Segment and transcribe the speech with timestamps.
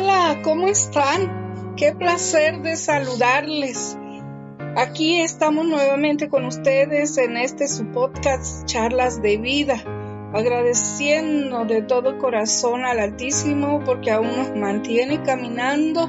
[0.00, 1.74] Hola, ¿cómo están?
[1.76, 3.98] Qué placer de saludarles.
[4.76, 9.82] Aquí estamos nuevamente con ustedes en este su podcast Charlas de Vida,
[10.32, 16.08] agradeciendo de todo corazón al Altísimo porque aún nos mantiene caminando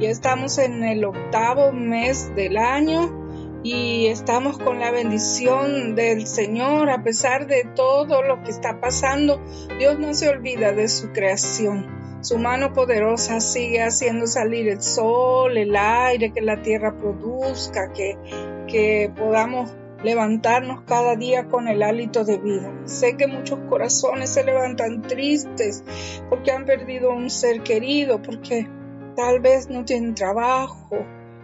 [0.00, 6.90] y estamos en el octavo mes del año y estamos con la bendición del Señor
[6.90, 9.40] a pesar de todo lo que está pasando.
[9.78, 11.97] Dios no se olvida de su creación.
[12.28, 18.18] Su mano poderosa sigue haciendo salir el sol, el aire, que la tierra produzca, que,
[18.66, 22.70] que podamos levantarnos cada día con el hálito de vida.
[22.84, 25.82] Sé que muchos corazones se levantan tristes
[26.28, 28.68] porque han perdido un ser querido, porque
[29.16, 30.98] tal vez no tienen trabajo,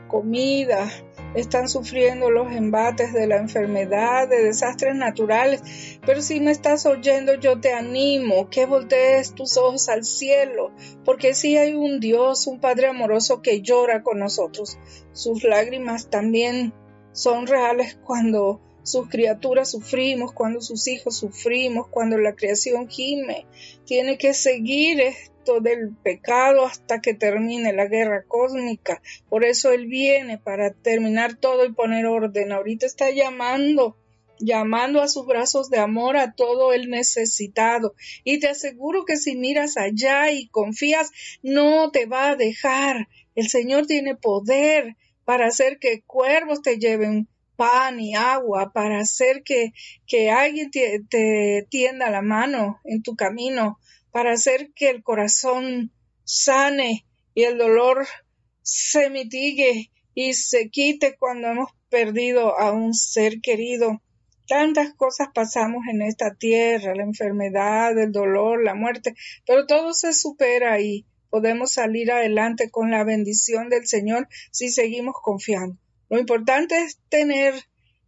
[0.09, 0.91] comida,
[1.35, 5.99] están sufriendo los embates de la enfermedad, de desastres naturales.
[6.07, 10.71] Pero si me estás oyendo, yo te animo que voltees tus ojos al cielo,
[11.05, 14.79] porque si hay un Dios, un Padre amoroso que llora con nosotros.
[15.13, 16.73] Sus lágrimas también
[17.13, 23.47] son reales cuando sus criaturas sufrimos, cuando sus hijos sufrimos, cuando la creación gime.
[23.85, 25.03] Tiene que seguir
[25.61, 29.03] del pecado hasta que termine la guerra cósmica.
[29.29, 32.53] Por eso Él viene para terminar todo y poner orden.
[32.53, 33.97] Ahorita está llamando
[34.41, 37.95] llamando a sus brazos de amor a todo el necesitado.
[38.25, 41.11] Y te aseguro que si miras allá y confías,
[41.43, 43.09] no te va a dejar.
[43.35, 49.43] El Señor tiene poder para hacer que cuervos te lleven pan y agua, para hacer
[49.45, 49.73] que,
[50.07, 53.79] que alguien te tienda la mano en tu camino,
[54.11, 55.93] para hacer que el corazón
[56.25, 58.07] sane y el dolor
[58.63, 64.01] se mitigue y se quite cuando hemos perdido a un ser querido.
[64.47, 69.15] Tantas cosas pasamos en esta tierra, la enfermedad, el dolor, la muerte,
[69.47, 75.15] pero todo se supera y podemos salir adelante con la bendición del Señor si seguimos
[75.23, 75.79] confiando.
[76.09, 77.55] Lo importante es tener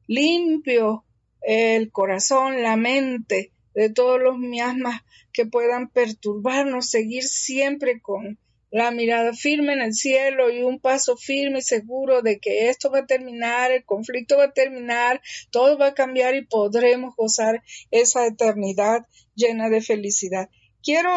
[0.07, 1.05] limpio
[1.43, 5.03] el corazón, la mente de todos los miasmas
[5.33, 8.39] que puedan perturbarnos, seguir siempre con
[8.71, 12.91] la mirada firme en el cielo y un paso firme y seguro de que esto
[12.91, 17.63] va a terminar, el conflicto va a terminar, todo va a cambiar y podremos gozar
[17.91, 20.51] esa eternidad llena de felicidad.
[20.83, 21.11] Quiero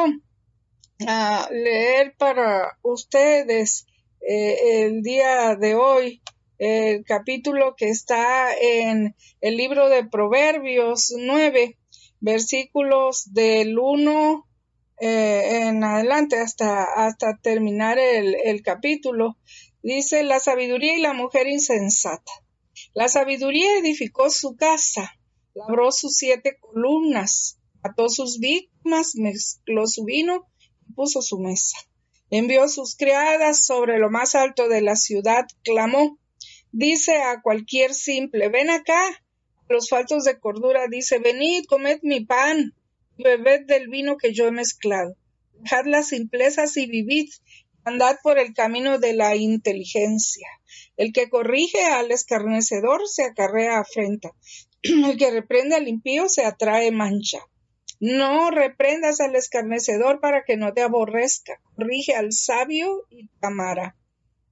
[1.07, 3.87] ah, leer para ustedes
[4.21, 6.21] eh, el día de hoy
[6.59, 11.77] el capítulo que está en el libro de Proverbios 9
[12.19, 14.45] versículos del 1
[15.01, 19.37] eh, en adelante hasta, hasta terminar el, capítulo,
[19.81, 22.31] dice la sabiduría y la mujer insensata.
[22.93, 25.17] La sabiduría edificó su casa,
[25.53, 30.49] labró sus siete columnas, ató sus víctimas, mezcló su vino
[30.89, 31.77] y puso su mesa.
[32.29, 36.19] Envió sus criadas sobre lo más alto de la ciudad, clamó,
[36.71, 39.01] dice a cualquier simple, ven acá,
[39.69, 42.73] los faltos de cordura dice, venid, comed mi pan,
[43.17, 45.15] bebed del vino que yo he mezclado.
[45.53, 47.29] Dejad las simplezas y vivid,
[47.83, 50.47] andad por el camino de la inteligencia.
[50.97, 54.31] El que corrige al escarnecedor se acarrea afrenta.
[54.81, 57.39] El que reprende al impío se atrae mancha.
[57.99, 61.61] No reprendas al escarnecedor para que no te aborrezca.
[61.75, 63.95] Corrige al sabio y te amará.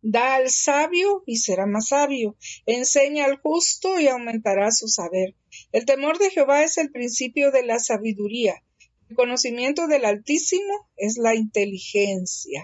[0.09, 2.37] Da al sabio y será más sabio.
[2.65, 5.35] Enseña al justo y aumentará su saber.
[5.73, 8.63] El temor de Jehová es el principio de la sabiduría.
[9.09, 12.63] El conocimiento del Altísimo es la inteligencia.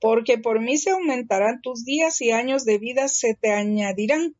[0.00, 4.34] Porque por mí se aumentarán tus días y años de vida se te añadirán.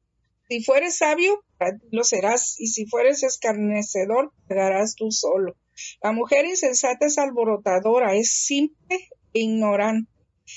[0.48, 1.44] Si fueres sabio,
[1.90, 5.58] lo serás, y si fueres escarnecedor, pagarás tú solo.
[6.02, 10.11] La mujer insensata es alborotadora, es simple e ignorante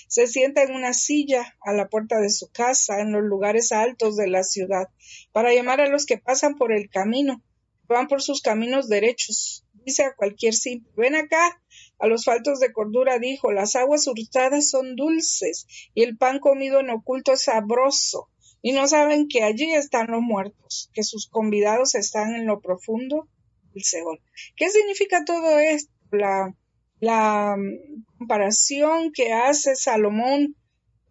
[0.08, 4.16] se sienta en una silla a la puerta de su casa, en los lugares altos
[4.16, 4.90] de la ciudad,
[5.32, 7.42] para llamar a los que pasan por el camino,
[7.88, 9.66] van por sus caminos derechos.
[9.86, 11.62] Dice a cualquier simple, ven acá.
[12.00, 16.80] A los faltos de cordura dijo, las aguas hurtadas son dulces y el pan comido
[16.80, 18.30] en oculto es sabroso.
[18.62, 23.30] Y no saben que allí están los muertos, que sus convidados están en lo profundo
[23.74, 24.20] del Seol.
[24.56, 25.94] ¿Qué significa todo esto?
[26.12, 26.56] La
[27.06, 30.56] la mm, comparación que hace Salomón,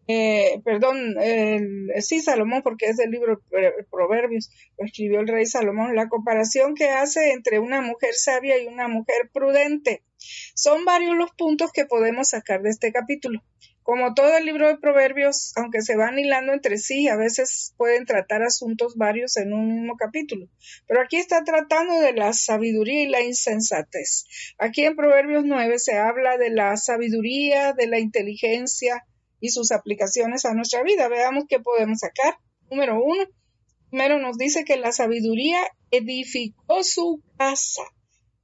[0.06, 1.14] eh, perdón,
[2.00, 3.40] sí, Salomón, porque es del libro
[3.90, 8.66] Proverbios, lo escribió el rey Salomón, la comparación que hace entre una mujer sabia y
[8.66, 10.02] una mujer prudente.
[10.54, 13.42] Son varios los puntos que podemos sacar de este capítulo.
[13.84, 18.06] Como todo el libro de Proverbios, aunque se van hilando entre sí, a veces pueden
[18.06, 20.48] tratar asuntos varios en un mismo capítulo.
[20.86, 24.24] Pero aquí está tratando de la sabiduría y la insensatez.
[24.56, 29.04] Aquí en Proverbios 9 se habla de la sabiduría, de la inteligencia
[29.38, 31.08] y sus aplicaciones a nuestra vida.
[31.08, 32.38] Veamos qué podemos sacar.
[32.70, 33.24] Número uno,
[33.90, 35.60] primero nos dice que la sabiduría
[35.90, 37.82] edificó su casa,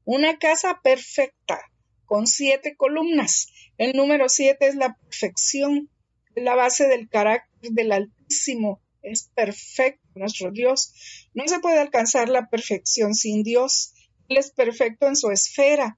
[0.04, 1.62] una casa perfecta,
[2.10, 5.88] con siete columnas el número siete es la perfección,
[6.34, 8.82] la base del carácter del Altísimo.
[9.00, 10.92] Es perfecto nuestro Dios.
[11.32, 13.94] No se puede alcanzar la perfección sin Dios.
[14.28, 15.96] Él es perfecto en su esfera.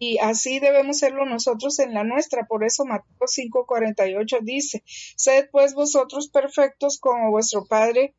[0.00, 2.48] Y así debemos serlo nosotros en la nuestra.
[2.48, 4.82] Por eso Mateo 5:48 dice,
[5.14, 8.16] Sed pues vosotros perfectos como vuestro Padre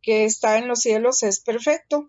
[0.00, 2.08] que está en los cielos es perfecto.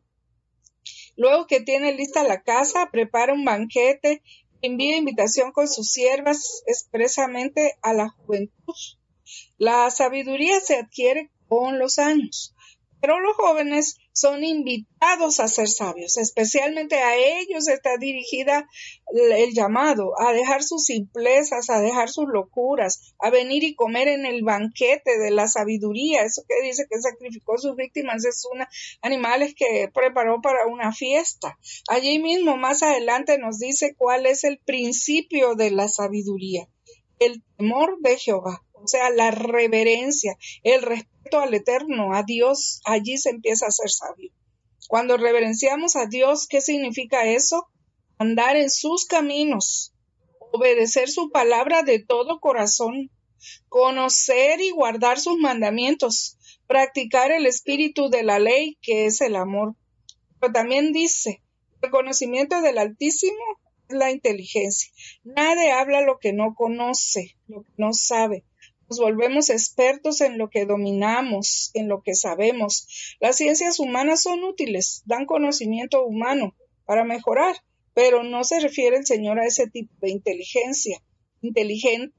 [1.16, 4.22] Luego que tiene lista la casa, prepara un banquete
[4.62, 8.76] envía invitación con sus siervas expresamente a la juventud.
[9.58, 12.56] La sabiduría se adquiere con los años,
[13.02, 18.68] pero los jóvenes son invitados a ser sabios, especialmente a ellos está dirigida
[19.14, 24.26] el llamado, a dejar sus simplezas, a dejar sus locuras, a venir y comer en
[24.26, 28.68] el banquete de la sabiduría, eso que dice que sacrificó sus víctimas es una
[29.02, 31.58] animales que preparó para una fiesta.
[31.88, 36.68] Allí mismo más adelante nos dice cuál es el principio de la sabiduría,
[37.20, 43.18] el temor de Jehová o sea, la reverencia, el respeto al eterno, a Dios, allí
[43.18, 44.32] se empieza a ser sabio.
[44.88, 47.68] Cuando reverenciamos a Dios, ¿qué significa eso?
[48.18, 49.94] Andar en sus caminos,
[50.52, 53.12] obedecer su palabra de todo corazón,
[53.68, 59.76] conocer y guardar sus mandamientos, practicar el espíritu de la ley, que es el amor.
[60.40, 61.44] Pero también dice,
[61.82, 63.44] el conocimiento del Altísimo
[63.90, 64.92] la inteligencia.
[65.24, 68.44] Nadie habla lo que no conoce, lo que no sabe
[68.90, 73.16] nos volvemos expertos en lo que dominamos, en lo que sabemos.
[73.20, 76.56] Las ciencias humanas son útiles, dan conocimiento humano
[76.86, 77.56] para mejorar,
[77.94, 81.04] pero no se refiere el Señor a ese tipo de inteligencia.
[81.42, 82.16] Inteligente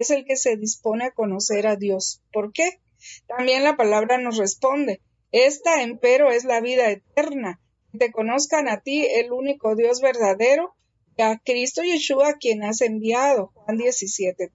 [0.00, 2.20] es el que se dispone a conocer a Dios.
[2.32, 2.80] ¿Por qué?
[3.28, 5.00] También la palabra nos responde.
[5.30, 7.60] Esta, empero, es la vida eterna,
[7.92, 10.74] que te conozcan a ti, el único Dios verdadero,
[11.18, 13.52] a Cristo Yeshua quien has enviado.
[13.54, 14.52] Juan 17,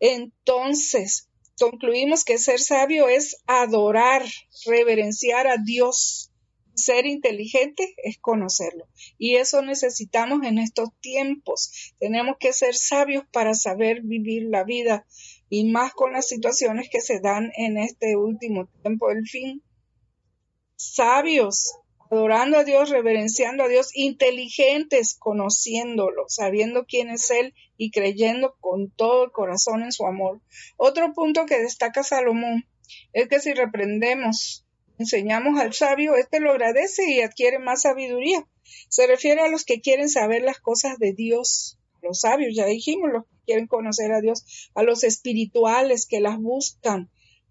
[0.00, 1.28] Entonces,
[1.58, 4.24] concluimos que ser sabio es adorar,
[4.66, 6.30] reverenciar a Dios.
[6.76, 8.88] Ser inteligente es conocerlo.
[9.16, 11.94] Y eso necesitamos en estos tiempos.
[12.00, 15.06] Tenemos que ser sabios para saber vivir la vida
[15.48, 19.62] y más con las situaciones que se dan en este último tiempo del fin.
[20.74, 21.72] Sabios
[22.14, 28.90] adorando a Dios, reverenciando a Dios, inteligentes, conociéndolo, sabiendo quién es Él y creyendo con
[28.90, 30.40] todo el corazón en su amor.
[30.76, 32.66] Otro punto que destaca Salomón
[33.12, 34.64] es que si reprendemos,
[34.98, 38.46] enseñamos al sabio, éste lo agradece y adquiere más sabiduría.
[38.88, 43.10] Se refiere a los que quieren saber las cosas de Dios, los sabios, ya dijimos,
[43.12, 47.10] los que quieren conocer a Dios, a los espirituales que las buscan.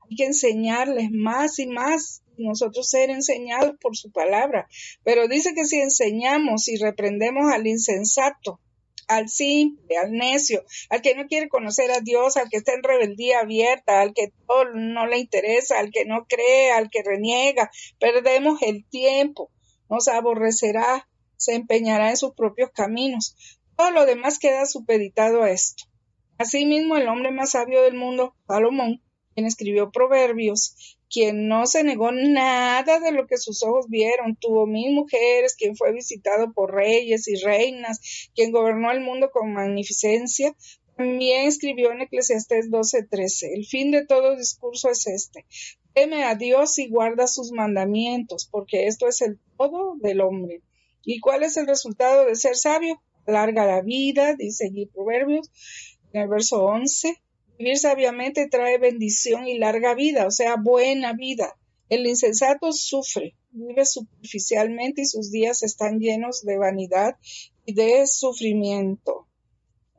[0.09, 4.67] Hay que enseñarles más y más nosotros ser enseñados por su palabra.
[5.03, 8.59] Pero dice que si enseñamos y reprendemos al insensato,
[9.07, 12.83] al simple, al necio, al que no quiere conocer a Dios, al que está en
[12.83, 17.69] rebeldía abierta, al que todo no le interesa, al que no cree, al que reniega,
[17.99, 19.51] perdemos el tiempo,
[19.89, 23.35] nos aborrecerá, se empeñará en sus propios caminos.
[23.75, 25.85] Todo lo demás queda supeditado a esto.
[26.37, 29.01] Asimismo, el hombre más sabio del mundo, Salomón,
[29.33, 34.65] quien escribió Proverbios, quien no se negó nada de lo que sus ojos vieron, tuvo
[34.65, 40.55] mil mujeres, quien fue visitado por reyes y reinas, quien gobernó el mundo con magnificencia,
[40.97, 45.45] también escribió en Eclesiastés 12:13, el fin de todo discurso es este,
[45.93, 50.61] teme a Dios y guarda sus mandamientos, porque esto es el todo del hombre.
[51.05, 53.01] ¿Y cuál es el resultado de ser sabio?
[53.27, 55.51] Larga la vida, dice allí Proverbios,
[56.11, 57.21] en el verso 11,
[57.57, 61.55] Vivir sabiamente trae bendición y larga vida, o sea, buena vida.
[61.89, 67.17] El insensato sufre, vive superficialmente y sus días están llenos de vanidad
[67.65, 69.27] y de sufrimiento.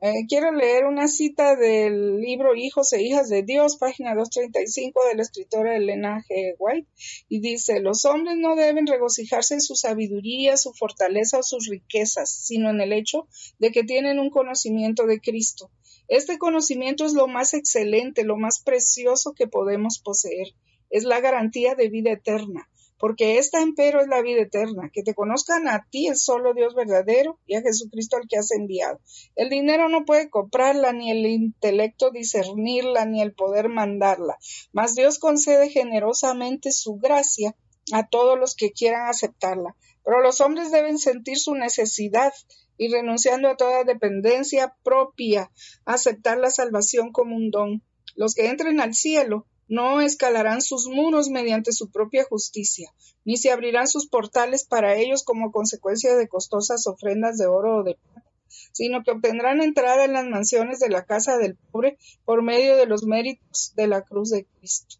[0.01, 5.15] Eh, quiero leer una cita del libro Hijos e Hijas de Dios, página 235 de
[5.15, 6.55] la escritora Elena G.
[6.59, 6.87] White,
[7.29, 12.29] y dice, los hombres no deben regocijarse en su sabiduría, su fortaleza o sus riquezas,
[12.29, 15.71] sino en el hecho de que tienen un conocimiento de Cristo.
[16.07, 20.47] Este conocimiento es lo más excelente, lo más precioso que podemos poseer.
[20.89, 25.13] Es la garantía de vida eterna porque esta empero es la vida eterna, que te
[25.13, 28.99] conozcan a ti, el solo Dios verdadero, y a Jesucristo al que has enviado.
[29.35, 34.37] El dinero no puede comprarla, ni el intelecto discernirla, ni el poder mandarla,
[34.71, 37.55] mas Dios concede generosamente su gracia
[37.91, 39.75] a todos los que quieran aceptarla.
[40.05, 42.31] Pero los hombres deben sentir su necesidad
[42.77, 45.51] y renunciando a toda dependencia propia,
[45.83, 47.81] aceptar la salvación como un don.
[48.15, 52.93] Los que entren al cielo no escalarán sus muros mediante su propia justicia,
[53.23, 57.83] ni se abrirán sus portales para ellos como consecuencia de costosas ofrendas de oro o
[57.83, 58.29] de plata,
[58.71, 62.85] sino que obtendrán entrada en las mansiones de la casa del pobre por medio de
[62.85, 64.97] los méritos de la cruz de Cristo.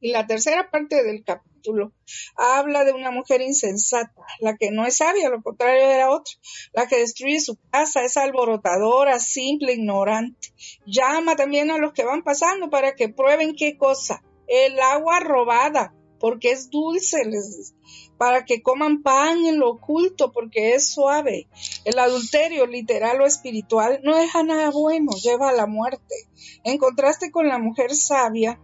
[0.00, 1.92] Y la tercera parte del capítulo
[2.36, 6.32] habla de una mujer insensata, la que no es sabia, lo contrario era otra,
[6.72, 10.54] la que destruye su casa, es alborotadora, simple, ignorante.
[10.86, 15.94] Llama también a los que van pasando para que prueben qué cosa, el agua robada,
[16.18, 17.74] porque es dulce, les,
[18.18, 21.48] para que coman pan en lo oculto, porque es suave.
[21.84, 26.14] El adulterio, literal o espiritual, no deja nada bueno, lleva a la muerte.
[26.62, 28.60] En contraste con la mujer sabia,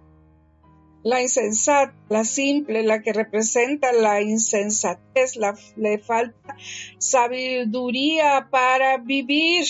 [1.07, 6.57] la insensata, la simple, la que representa la insensatez, la, le falta
[6.99, 9.67] sabiduría para vivir.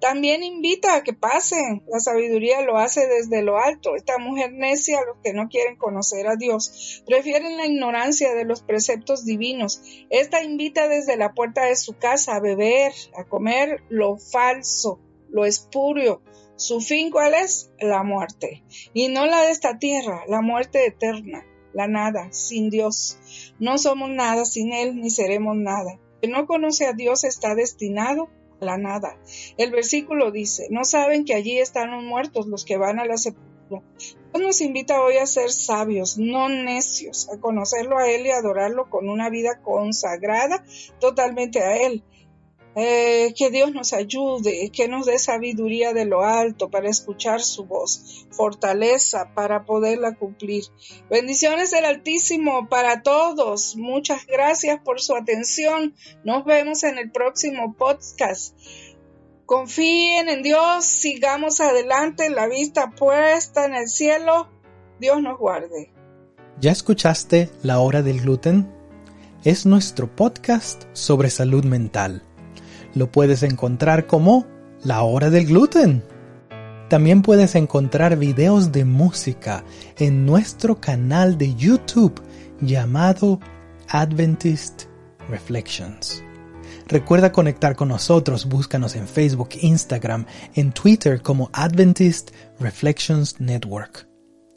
[0.00, 1.84] También invita a que pasen.
[1.86, 3.94] La sabiduría lo hace desde lo alto.
[3.94, 8.62] Esta mujer necia, los que no quieren conocer a Dios, prefieren la ignorancia de los
[8.62, 9.82] preceptos divinos.
[10.10, 14.98] Esta invita desde la puerta de su casa a beber, a comer lo falso,
[15.30, 16.22] lo espurio,
[16.62, 17.70] su fin cuál es?
[17.80, 18.62] La muerte.
[18.94, 23.18] Y no la de esta tierra, la muerte eterna, la nada, sin Dios.
[23.58, 25.98] No somos nada sin Él, ni seremos nada.
[26.20, 29.18] El no conoce a Dios está destinado a la nada.
[29.58, 33.16] El versículo dice, no saben que allí están los muertos, los que van a la
[33.16, 33.82] sepultura.
[34.32, 38.88] Dios nos invita hoy a ser sabios, no necios, a conocerlo a Él y adorarlo
[38.88, 40.64] con una vida consagrada
[41.00, 42.04] totalmente a Él.
[42.74, 47.66] Eh, que Dios nos ayude, que nos dé sabiduría de lo alto para escuchar su
[47.66, 50.64] voz, fortaleza para poderla cumplir.
[51.10, 53.76] Bendiciones del Altísimo para todos.
[53.76, 55.94] Muchas gracias por su atención.
[56.24, 58.56] Nos vemos en el próximo podcast.
[59.44, 64.48] Confíen en Dios, sigamos adelante, la vista puesta en el cielo.
[64.98, 65.92] Dios nos guarde.
[66.58, 68.72] ¿Ya escuchaste La Hora del Gluten?
[69.44, 72.22] Es nuestro podcast sobre salud mental
[72.94, 74.46] lo puedes encontrar como
[74.82, 76.02] La Hora del Gluten.
[76.88, 79.64] También puedes encontrar videos de música
[79.96, 82.20] en nuestro canal de YouTube
[82.60, 83.40] llamado
[83.88, 84.84] Adventist
[85.28, 86.22] Reflections.
[86.88, 94.08] Recuerda conectar con nosotros, búscanos en Facebook, Instagram, en Twitter como Adventist Reflections Network.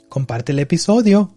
[0.09, 1.34] Comparte el episodio